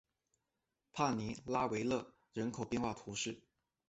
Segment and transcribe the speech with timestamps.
[0.93, 3.37] 帕尼拉维勒人口变化图示